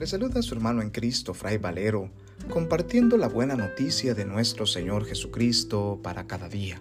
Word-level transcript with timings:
Le 0.00 0.06
saluda 0.06 0.40
a 0.40 0.42
su 0.42 0.54
hermano 0.54 0.80
en 0.80 0.88
Cristo, 0.88 1.34
Fray 1.34 1.58
Valero, 1.58 2.08
compartiendo 2.48 3.18
la 3.18 3.28
buena 3.28 3.54
noticia 3.54 4.14
de 4.14 4.24
nuestro 4.24 4.64
Señor 4.64 5.04
Jesucristo 5.04 6.00
para 6.02 6.26
cada 6.26 6.48
día. 6.48 6.80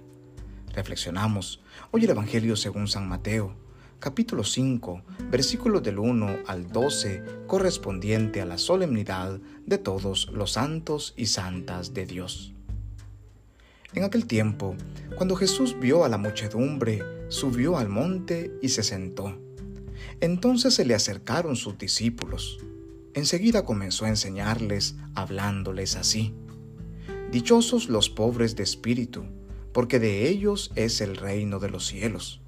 Reflexionamos 0.73 1.62
hoy 1.91 2.05
el 2.05 2.12
Evangelio 2.12 2.55
según 2.55 2.88
San 2.88 3.09
Mateo, 3.09 3.58
capítulo 4.00 4.45
5, 4.45 5.02
versículos 5.30 5.84
del 5.84 6.00
1 6.00 6.44
al 6.48 6.71
12, 6.71 7.21
correspondiente 7.45 8.40
a 8.40 8.45
la 8.45 8.58
solemnidad 8.58 9.41
de 9.66 9.77
todos 9.77 10.30
los 10.31 10.54
santos 10.54 11.13
y 11.17 11.26
santas 11.26 11.94
de 11.94 12.05
Dios. 12.05 12.54
En 13.94 14.05
aquel 14.05 14.27
tiempo, 14.27 14.77
cuando 15.17 15.36
Jesús 15.36 15.76
vio 15.77 16.05
a 16.05 16.08
la 16.08 16.17
muchedumbre, 16.17 17.04
subió 17.27 17.77
al 17.77 17.90
monte 17.90 18.54
y 18.62 18.70
se 18.70 18.81
sentó. 18.81 19.38
Entonces 20.22 20.73
se 20.73 20.86
le 20.86 20.95
acercaron 20.95 21.58
sus 21.58 21.77
discípulos. 21.77 22.59
Enseguida 23.13 23.66
comenzó 23.66 24.05
a 24.05 24.09
enseñarles, 24.09 24.95
hablándoles 25.16 25.95
así. 25.95 26.36
Dichosos 27.32 27.90
los 27.90 28.09
pobres 28.09 28.55
de 28.55 28.63
espíritu, 28.63 29.23
porque 29.73 29.99
de 29.99 30.27
ellos 30.30 30.72
es 30.76 31.02
el 31.02 31.16
reino 31.16 31.59
de 31.59 31.70
los 31.70 31.88
cielos. 31.88 32.41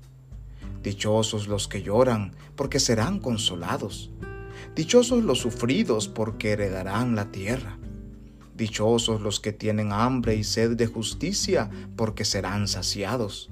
Dichosos 0.84 1.48
los 1.48 1.68
que 1.68 1.82
lloran, 1.82 2.36
porque 2.56 2.80
serán 2.80 3.20
consolados. 3.20 4.12
Dichosos 4.76 5.24
los 5.24 5.40
sufridos, 5.40 6.08
porque 6.08 6.52
heredarán 6.52 7.16
la 7.16 7.32
tierra. 7.32 7.78
Dichosos 8.56 9.22
los 9.22 9.40
que 9.40 9.54
tienen 9.54 9.92
hambre 9.92 10.36
y 10.36 10.44
sed 10.44 10.76
de 10.76 10.88
justicia, 10.88 11.70
porque 11.96 12.26
serán 12.26 12.68
saciados. 12.68 13.50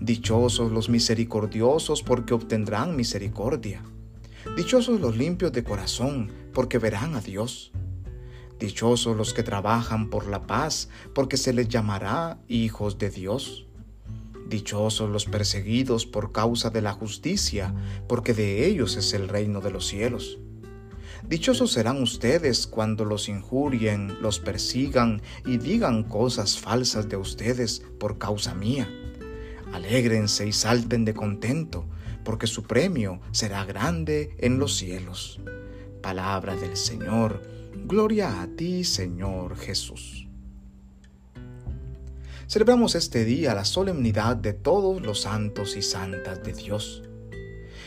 Dichosos 0.00 0.72
los 0.72 0.88
misericordiosos, 0.88 2.02
porque 2.02 2.34
obtendrán 2.34 2.96
misericordia. 2.96 3.82
Dichosos 4.56 5.00
los 5.00 5.16
limpios 5.16 5.52
de 5.52 5.64
corazón, 5.64 6.30
porque 6.52 6.78
verán 6.78 7.16
a 7.16 7.20
Dios. 7.20 7.72
Dichosos 8.60 9.16
los 9.16 9.34
que 9.34 9.42
trabajan 9.42 10.10
por 10.10 10.28
la 10.28 10.46
paz, 10.46 10.88
porque 11.12 11.36
se 11.36 11.52
les 11.52 11.68
llamará 11.68 12.38
hijos 12.46 12.98
de 12.98 13.10
Dios. 13.10 13.66
Dichosos 14.48 15.10
los 15.10 15.24
perseguidos 15.24 16.06
por 16.06 16.30
causa 16.30 16.70
de 16.70 16.82
la 16.82 16.92
justicia, 16.92 17.74
porque 18.06 18.32
de 18.32 18.66
ellos 18.66 18.96
es 18.96 19.12
el 19.12 19.28
reino 19.28 19.60
de 19.60 19.72
los 19.72 19.88
cielos. 19.88 20.38
Dichosos 21.26 21.72
serán 21.72 22.00
ustedes 22.00 22.66
cuando 22.66 23.04
los 23.04 23.28
injurien, 23.28 24.20
los 24.20 24.38
persigan 24.38 25.22
y 25.46 25.56
digan 25.56 26.04
cosas 26.04 26.58
falsas 26.58 27.08
de 27.08 27.16
ustedes 27.16 27.82
por 27.98 28.18
causa 28.18 28.54
mía. 28.54 28.88
Alégrense 29.72 30.46
y 30.46 30.52
salten 30.52 31.04
de 31.04 31.14
contento, 31.14 31.86
porque 32.24 32.46
su 32.46 32.62
premio 32.62 33.20
será 33.32 33.64
grande 33.64 34.34
en 34.38 34.58
los 34.58 34.76
cielos. 34.76 35.40
Palabra 36.02 36.56
del 36.56 36.76
Señor. 36.76 37.42
Gloria 37.86 38.42
a 38.42 38.46
ti, 38.46 38.84
Señor 38.84 39.56
Jesús. 39.56 40.26
Celebramos 42.46 42.94
este 42.94 43.24
día 43.24 43.54
la 43.54 43.64
solemnidad 43.64 44.36
de 44.36 44.52
todos 44.52 45.00
los 45.02 45.22
santos 45.22 45.76
y 45.76 45.82
santas 45.82 46.42
de 46.42 46.52
Dios. 46.52 47.02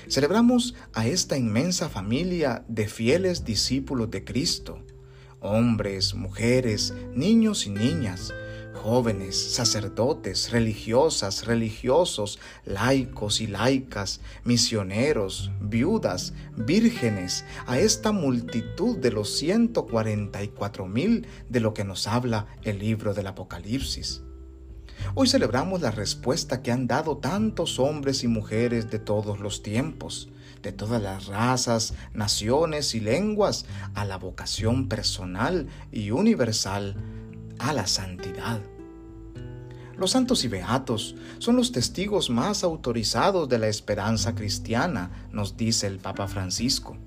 Celebramos 0.08 0.74
a 0.94 1.06
esta 1.06 1.38
inmensa 1.38 1.90
familia 1.90 2.66
de 2.68 2.88
fieles 2.88 3.44
discípulos 3.44 4.10
de 4.10 4.24
Cristo, 4.24 4.84
hombres, 5.40 6.16
mujeres, 6.16 6.94
niños 7.14 7.68
y 7.68 7.70
niñas, 7.70 8.34
jóvenes, 8.88 9.54
sacerdotes, 9.54 10.50
religiosas, 10.50 11.46
religiosos, 11.46 12.40
laicos 12.64 13.42
y 13.42 13.48
laicas, 13.48 14.22
misioneros, 14.46 15.52
viudas, 15.60 16.32
vírgenes, 16.56 17.44
a 17.66 17.80
esta 17.80 18.14
multitud 18.14 18.98
de 18.98 19.12
los 19.12 19.38
144 19.40 20.86
mil 20.86 21.28
de 21.50 21.60
lo 21.60 21.74
que 21.74 21.84
nos 21.84 22.08
habla 22.08 22.48
el 22.64 22.80
libro 22.80 23.14
del 23.14 23.28
Apocalipsis. 23.28 24.22
Hoy 25.16 25.28
celebramos 25.28 25.82
la 25.82 25.92
respuesta 25.92 26.62
que 26.62 26.72
han 26.72 26.88
dado 26.88 27.18
tantos 27.18 27.80
hombres 27.80 28.24
y 28.24 28.30
mujeres 28.30 28.90
de 28.90 29.00
todos 29.00 29.42
los 29.42 29.64
tiempos, 29.64 30.30
de 30.62 30.72
todas 30.72 31.02
las 31.02 31.26
razas, 31.26 31.94
naciones 32.14 32.96
y 32.96 33.02
lenguas, 33.02 33.66
a 33.96 34.06
la 34.06 34.18
vocación 34.18 34.88
personal 34.88 35.68
y 35.92 36.12
universal, 36.12 36.96
a 37.60 37.74
la 37.74 37.86
santidad. 37.86 38.62
Los 39.98 40.12
santos 40.12 40.44
y 40.44 40.48
beatos 40.48 41.16
son 41.40 41.56
los 41.56 41.72
testigos 41.72 42.30
más 42.30 42.64
autorizados 42.64 43.50
de 43.50 43.58
la 43.58 43.68
esperanza 43.68 44.36
cristiana, 44.36 45.28
nos 45.32 45.58
dice 45.58 45.88
el 45.88 45.98
Papa 45.98 46.28
Francisco, 46.28 46.98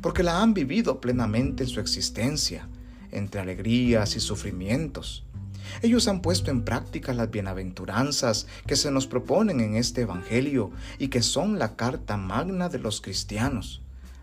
porque 0.00 0.22
la 0.22 0.42
han 0.42 0.54
vivido 0.54 1.00
plenamente 1.00 1.64
en 1.64 1.70
su 1.70 1.80
existencia, 1.80 2.68
entre 3.10 3.40
alegrías 3.40 4.16
y 4.16 4.20
sufrimientos 4.20 5.24
ellos 5.82 6.08
han 6.08 6.20
puesto 6.20 6.50
en 6.50 6.64
práctica 6.64 7.12
las 7.12 7.30
bienaventuranzas 7.30 8.46
que 8.66 8.76
se 8.76 8.90
nos 8.90 9.06
proponen 9.06 9.60
en 9.60 9.76
este 9.76 10.02
Evangelio 10.02 10.70
y 10.98 11.08
que 11.08 11.22
son 11.22 11.58
la 11.58 11.76
carta 11.76 12.16
magna 12.16 12.68
de 12.68 12.78
los 12.78 13.00
cristianos, 13.00 13.82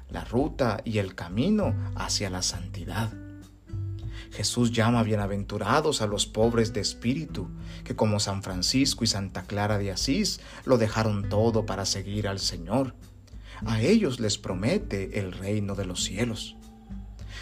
la 0.09 0.23
ruta 0.23 0.81
y 0.83 0.99
el 0.99 1.15
camino 1.15 1.73
hacia 1.95 2.29
la 2.29 2.41
santidad. 2.41 3.11
Jesús 4.31 4.71
llama 4.71 5.03
bienaventurados 5.03 6.01
a 6.01 6.07
los 6.07 6.25
pobres 6.25 6.71
de 6.71 6.79
espíritu, 6.79 7.49
que 7.83 7.97
como 7.97 8.19
San 8.21 8.43
Francisco 8.43 9.03
y 9.03 9.07
Santa 9.07 9.43
Clara 9.43 9.77
de 9.77 9.91
Asís 9.91 10.39
lo 10.63 10.77
dejaron 10.77 11.27
todo 11.27 11.65
para 11.65 11.85
seguir 11.85 12.29
al 12.29 12.39
Señor. 12.39 12.95
A 13.65 13.81
ellos 13.81 14.21
les 14.21 14.37
promete 14.37 15.19
el 15.19 15.33
reino 15.33 15.75
de 15.75 15.85
los 15.85 16.03
cielos. 16.05 16.55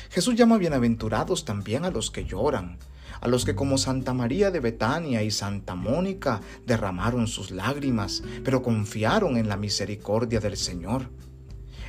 Jesús 0.09 0.33
llama 0.35 0.57
bienaventurados 0.57 1.45
también 1.45 1.85
a 1.85 1.91
los 1.91 2.09
que 2.09 2.25
lloran, 2.25 2.79
a 3.21 3.27
los 3.27 3.45
que 3.45 3.53
como 3.53 3.77
Santa 3.77 4.15
María 4.15 4.49
de 4.49 4.59
Betania 4.59 5.21
y 5.21 5.29
Santa 5.29 5.75
Mónica 5.75 6.41
derramaron 6.65 7.27
sus 7.27 7.51
lágrimas, 7.51 8.23
pero 8.43 8.63
confiaron 8.63 9.37
en 9.37 9.47
la 9.47 9.57
misericordia 9.57 10.39
del 10.39 10.57
Señor. 10.57 11.11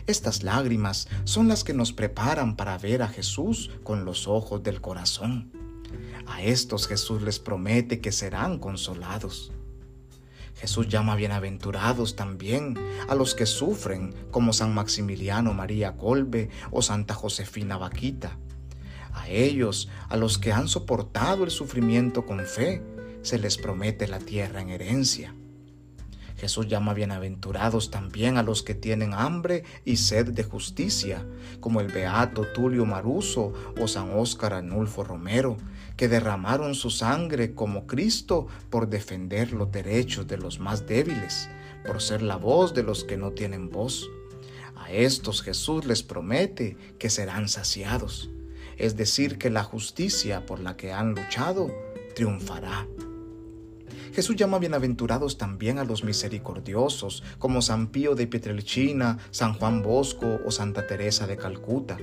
Estas 0.06 0.42
lágrimas 0.42 1.08
son 1.24 1.48
las 1.48 1.64
que 1.64 1.74
nos 1.74 1.92
preparan 1.92 2.56
para 2.56 2.78
ver 2.78 3.02
a 3.02 3.08
Jesús 3.08 3.70
con 3.82 4.04
los 4.04 4.26
ojos 4.26 4.62
del 4.62 4.80
corazón. 4.80 5.52
A 6.26 6.42
estos 6.42 6.86
Jesús 6.86 7.22
les 7.22 7.38
promete 7.38 8.00
que 8.00 8.12
serán 8.12 8.58
consolados. 8.58 9.52
Jesús 10.56 10.88
llama 10.88 11.16
bienaventurados 11.16 12.16
también 12.16 12.76
a 13.08 13.14
los 13.14 13.34
que 13.34 13.46
sufren, 13.46 14.14
como 14.30 14.52
San 14.52 14.74
Maximiliano 14.74 15.54
María 15.54 15.96
Colbe 15.96 16.50
o 16.70 16.82
Santa 16.82 17.14
Josefina 17.14 17.78
Vaquita. 17.78 18.36
A 19.12 19.28
ellos, 19.28 19.88
a 20.08 20.16
los 20.16 20.38
que 20.38 20.52
han 20.52 20.68
soportado 20.68 21.44
el 21.44 21.50
sufrimiento 21.50 22.26
con 22.26 22.40
fe, 22.40 22.82
se 23.22 23.38
les 23.38 23.56
promete 23.56 24.06
la 24.06 24.18
tierra 24.18 24.60
en 24.60 24.68
herencia. 24.68 25.34
Jesús 26.40 26.66
llama 26.68 26.94
bienaventurados 26.94 27.90
también 27.90 28.38
a 28.38 28.42
los 28.42 28.62
que 28.62 28.74
tienen 28.74 29.14
hambre 29.14 29.64
y 29.84 29.96
sed 29.96 30.28
de 30.30 30.42
justicia, 30.42 31.26
como 31.60 31.80
el 31.80 31.88
beato 31.88 32.46
Tulio 32.54 32.86
Maruso 32.86 33.52
o 33.80 33.86
San 33.86 34.10
Óscar 34.18 34.54
Anulfo 34.54 35.04
Romero, 35.04 35.56
que 35.96 36.08
derramaron 36.08 36.74
su 36.74 36.90
sangre 36.90 37.54
como 37.54 37.86
Cristo 37.86 38.46
por 38.70 38.88
defender 38.88 39.52
los 39.52 39.70
derechos 39.70 40.26
de 40.26 40.38
los 40.38 40.58
más 40.58 40.86
débiles, 40.86 41.48
por 41.86 42.00
ser 42.00 42.22
la 42.22 42.36
voz 42.36 42.74
de 42.74 42.82
los 42.82 43.04
que 43.04 43.16
no 43.16 43.32
tienen 43.32 43.70
voz. 43.70 44.08
A 44.76 44.90
estos 44.90 45.42
Jesús 45.42 45.84
les 45.84 46.02
promete 46.02 46.76
que 46.98 47.10
serán 47.10 47.48
saciados 47.48 48.30
es 48.80 48.96
decir, 48.96 49.36
que 49.36 49.50
la 49.50 49.62
justicia 49.62 50.46
por 50.46 50.58
la 50.58 50.76
que 50.76 50.90
han 50.90 51.14
luchado 51.14 51.70
triunfará. 52.14 52.86
Jesús 54.12 54.34
llama 54.34 54.58
bienaventurados 54.58 55.38
también 55.38 55.78
a 55.78 55.84
los 55.84 56.02
misericordiosos, 56.02 57.22
como 57.38 57.62
San 57.62 57.88
Pío 57.88 58.16
de 58.16 58.26
Pietrelcina, 58.26 59.18
San 59.30 59.54
Juan 59.54 59.82
Bosco 59.82 60.40
o 60.44 60.50
Santa 60.50 60.86
Teresa 60.86 61.28
de 61.28 61.36
Calcuta, 61.36 61.96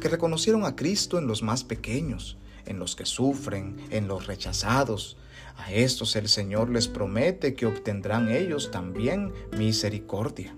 que 0.00 0.08
reconocieron 0.08 0.64
a 0.64 0.74
Cristo 0.74 1.18
en 1.18 1.28
los 1.28 1.42
más 1.42 1.62
pequeños, 1.62 2.36
en 2.64 2.80
los 2.80 2.96
que 2.96 3.06
sufren, 3.06 3.76
en 3.90 4.08
los 4.08 4.26
rechazados. 4.26 5.16
A 5.56 5.72
estos 5.72 6.16
el 6.16 6.28
Señor 6.28 6.68
les 6.68 6.88
promete 6.88 7.54
que 7.54 7.66
obtendrán 7.66 8.28
ellos 8.28 8.72
también 8.72 9.32
misericordia. 9.56 10.56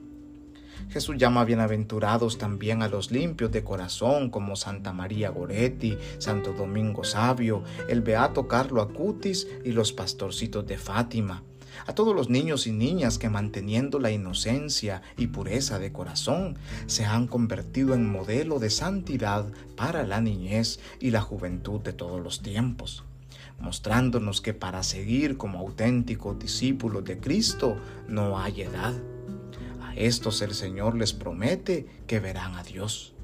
Jesús 0.90 1.16
llama 1.18 1.44
bienaventurados 1.44 2.38
también 2.38 2.82
a 2.82 2.88
los 2.88 3.10
limpios 3.10 3.52
de 3.52 3.62
corazón 3.62 4.30
como 4.30 4.56
Santa 4.56 4.92
María 4.92 5.30
Goretti, 5.30 5.98
Santo 6.18 6.52
Domingo 6.52 7.04
Sabio, 7.04 7.62
el 7.88 8.00
Beato 8.00 8.48
Carlo 8.48 8.80
Acutis 8.80 9.46
y 9.64 9.72
los 9.72 9.92
pastorcitos 9.92 10.66
de 10.66 10.78
Fátima. 10.78 11.42
A 11.86 11.94
todos 11.94 12.14
los 12.14 12.28
niños 12.28 12.66
y 12.66 12.72
niñas 12.72 13.18
que 13.18 13.28
manteniendo 13.28 13.98
la 13.98 14.10
inocencia 14.10 15.02
y 15.16 15.28
pureza 15.28 15.78
de 15.78 15.92
corazón 15.92 16.56
se 16.86 17.04
han 17.04 17.26
convertido 17.26 17.94
en 17.94 18.10
modelo 18.10 18.58
de 18.58 18.70
santidad 18.70 19.46
para 19.76 20.04
la 20.04 20.20
niñez 20.20 20.80
y 21.00 21.10
la 21.10 21.20
juventud 21.20 21.80
de 21.80 21.92
todos 21.92 22.20
los 22.20 22.42
tiempos 22.42 23.04
mostrándonos 23.60 24.40
que 24.40 24.54
para 24.54 24.82
seguir 24.84 25.36
como 25.36 25.58
auténticos 25.58 26.38
discípulos 26.38 27.04
de 27.04 27.18
Cristo 27.18 27.76
no 28.06 28.38
hay 28.38 28.62
edad. 28.62 28.94
Estos 29.96 30.42
el 30.42 30.54
Señor 30.54 30.96
les 30.96 31.12
promete 31.12 31.86
que 32.06 32.20
verán 32.20 32.54
a 32.54 32.62
Dios. 32.62 33.14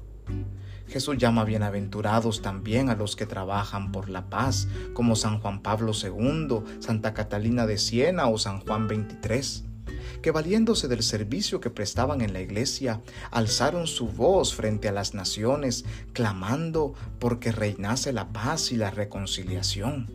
Jesús 0.87 1.17
llama 1.17 1.45
bienaventurados 1.45 2.41
también 2.41 2.89
a 2.89 2.95
los 2.95 3.15
que 3.15 3.25
trabajan 3.25 3.91
por 3.91 4.09
la 4.09 4.29
paz, 4.29 4.67
como 4.93 5.15
San 5.15 5.39
Juan 5.39 5.61
Pablo 5.61 5.93
II, 5.93 6.59
Santa 6.79 7.13
Catalina 7.13 7.65
de 7.65 7.77
Siena 7.77 8.27
o 8.27 8.37
San 8.37 8.59
Juan 8.61 8.87
XXIII 8.87 9.75
que 10.21 10.31
valiéndose 10.31 10.87
del 10.87 11.03
servicio 11.03 11.59
que 11.59 11.69
prestaban 11.69 12.21
en 12.21 12.33
la 12.33 12.41
iglesia, 12.41 13.01
alzaron 13.29 13.85
su 13.85 14.07
voz 14.07 14.55
frente 14.55 14.87
a 14.87 14.91
las 14.91 15.13
naciones, 15.13 15.85
clamando 16.13 16.95
porque 17.19 17.51
reinase 17.51 18.11
la 18.11 18.29
paz 18.33 18.71
y 18.71 18.75
la 18.75 18.89
reconciliación. 18.89 20.09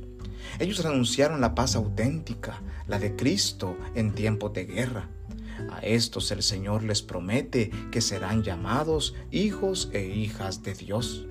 Ellos 0.59 0.85
anunciaron 0.85 1.41
la 1.41 1.55
paz 1.55 1.77
auténtica, 1.77 2.61
la 2.89 2.99
de 2.99 3.15
Cristo 3.15 3.77
en 3.95 4.13
tiempos 4.13 4.53
de 4.53 4.65
guerra. 4.65 5.09
A 5.71 5.81
estos 5.81 6.31
el 6.31 6.43
Señor 6.43 6.83
les 6.83 7.03
promete 7.03 7.71
que 7.91 8.01
serán 8.01 8.43
llamados 8.43 9.15
hijos 9.31 9.91
e 9.93 10.07
hijas 10.07 10.63
de 10.63 10.75
Dios. 10.75 11.27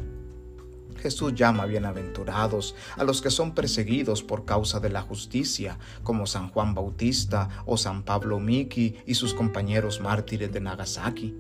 Jesús 1.00 1.34
llama 1.34 1.66
bienaventurados 1.66 2.76
a 2.98 3.04
los 3.04 3.22
que 3.22 3.32
son 3.32 3.56
perseguidos 3.56 4.22
por 4.22 4.46
causa 4.46 4.80
de 4.80 4.90
la 4.90 5.02
justicia, 5.02 5.80
como 6.04 6.28
San 6.28 6.50
Juan 6.50 6.76
Bautista 6.76 7.64
o 7.66 7.78
San 7.78 8.04
Pablo 8.04 8.40
Miki 8.40 8.98
y 9.06 9.16
sus 9.16 9.34
compañeros 9.34 10.02
mártires 10.02 10.52
de 10.52 10.60
Nagasaki, 10.60 11.36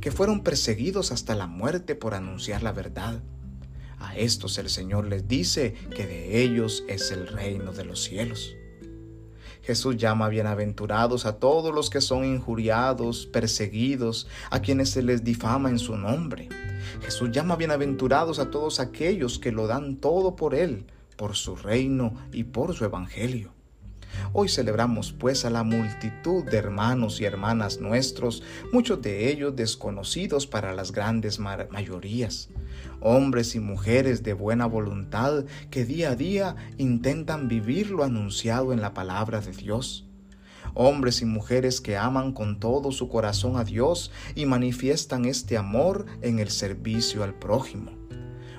que 0.00 0.10
fueron 0.10 0.42
perseguidos 0.42 1.12
hasta 1.12 1.34
la 1.34 1.46
muerte 1.46 1.94
por 1.94 2.14
anunciar 2.14 2.62
la 2.62 2.72
verdad. 2.72 3.22
A 3.98 4.16
estos 4.16 4.58
el 4.58 4.68
Señor 4.68 5.06
les 5.06 5.28
dice 5.28 5.74
que 5.94 6.06
de 6.06 6.42
ellos 6.42 6.84
es 6.88 7.10
el 7.12 7.28
reino 7.28 7.72
de 7.72 7.84
los 7.84 8.02
cielos. 8.02 8.56
Jesús 9.62 9.96
llama 9.96 10.28
bienaventurados 10.28 11.24
a 11.24 11.38
todos 11.38 11.72
los 11.72 11.88
que 11.88 12.00
son 12.00 12.24
injuriados, 12.24 13.26
perseguidos, 13.26 14.26
a 14.50 14.60
quienes 14.60 14.90
se 14.90 15.02
les 15.02 15.22
difama 15.22 15.70
en 15.70 15.78
su 15.78 15.96
nombre. 15.96 16.48
Jesús 17.02 17.30
llama 17.30 17.56
bienaventurados 17.56 18.40
a 18.40 18.50
todos 18.50 18.80
aquellos 18.80 19.38
que 19.38 19.52
lo 19.52 19.68
dan 19.68 19.96
todo 19.96 20.34
por 20.34 20.54
Él, 20.54 20.86
por 21.16 21.36
su 21.36 21.54
reino 21.54 22.14
y 22.32 22.44
por 22.44 22.74
su 22.74 22.84
evangelio. 22.84 23.52
Hoy 24.32 24.48
celebramos 24.48 25.12
pues 25.12 25.44
a 25.44 25.50
la 25.50 25.62
multitud 25.62 26.44
de 26.44 26.56
hermanos 26.56 27.20
y 27.20 27.24
hermanas 27.24 27.80
nuestros, 27.80 28.42
muchos 28.72 29.02
de 29.02 29.30
ellos 29.30 29.56
desconocidos 29.56 30.46
para 30.46 30.72
las 30.72 30.92
grandes 30.92 31.38
mayorías, 31.38 32.48
hombres 33.00 33.54
y 33.54 33.60
mujeres 33.60 34.22
de 34.22 34.32
buena 34.32 34.66
voluntad 34.66 35.44
que 35.70 35.84
día 35.84 36.10
a 36.10 36.16
día 36.16 36.56
intentan 36.78 37.48
vivir 37.48 37.90
lo 37.90 38.04
anunciado 38.04 38.72
en 38.72 38.80
la 38.80 38.94
palabra 38.94 39.40
de 39.40 39.52
Dios. 39.52 40.06
Hombres 40.74 41.20
y 41.20 41.26
mujeres 41.26 41.80
que 41.80 41.98
aman 41.98 42.32
con 42.32 42.58
todo 42.58 42.92
su 42.92 43.08
corazón 43.08 43.58
a 43.58 43.64
Dios 43.64 44.10
y 44.34 44.46
manifiestan 44.46 45.26
este 45.26 45.58
amor 45.58 46.06
en 46.22 46.38
el 46.38 46.50
servicio 46.50 47.24
al 47.24 47.34
prójimo. 47.34 47.92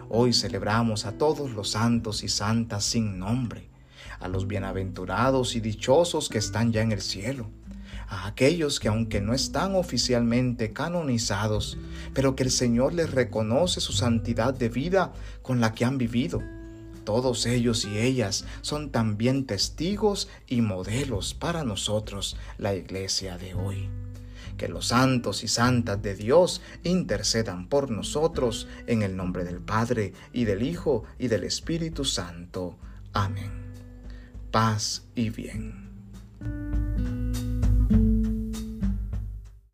Hoy 0.10 0.32
celebramos 0.32 1.08
a 1.08 1.18
todos 1.18 1.52
los 1.54 1.72
santos 1.72 2.24
y 2.24 2.28
santas 2.28 2.84
sin 2.84 3.18
nombre, 3.18 3.73
a 4.20 4.28
los 4.28 4.48
bienaventurados 4.48 5.56
y 5.56 5.60
dichosos 5.60 6.30
que 6.30 6.38
están 6.38 6.72
ya 6.72 6.82
en 6.82 6.92
el 6.92 7.02
cielo, 7.02 7.50
a 8.08 8.28
aquellos 8.28 8.80
que 8.80 8.88
aunque 8.88 9.22
no 9.22 9.34
están 9.34 9.76
oficialmente 9.76 10.74
canonizados, 10.74 11.78
pero 12.14 12.36
que 12.36 12.44
el 12.44 12.52
Señor 12.52 12.94
les 12.94 13.12
reconoce 13.12 13.82
su 13.82 13.94
santidad 13.94 14.54
de 14.54 14.70
vida 14.70 15.14
con 15.42 15.60
la 15.60 15.74
que 15.74 15.86
han 15.86 15.98
vivido. 15.98 16.42
Todos 17.04 17.46
ellos 17.46 17.86
y 17.86 17.98
ellas 17.98 18.46
son 18.62 18.92
también 18.92 19.46
testigos 19.46 20.30
y 20.48 20.62
modelos 20.62 21.34
para 21.34 21.64
nosotros, 21.64 22.38
la 22.58 22.76
iglesia 22.76 23.38
de 23.38 23.54
hoy. 23.54 23.90
Que 24.58 24.70
los 24.70 24.88
santos 24.88 25.44
y 25.44 25.48
santas 25.48 26.02
de 26.02 26.16
Dios 26.16 26.62
intercedan 26.84 27.68
por 27.68 27.90
nosotros 27.90 28.68
en 28.88 29.02
el 29.02 29.18
nombre 29.18 29.44
del 29.44 29.60
Padre 29.60 30.14
y 30.32 30.46
del 30.46 30.64
Hijo 30.64 31.04
y 31.20 31.28
del 31.28 31.44
Espíritu 31.44 32.06
Santo. 32.06 32.78
Amén 33.12 33.63
paz 34.54 35.02
y 35.16 35.32
bien. 35.32 35.83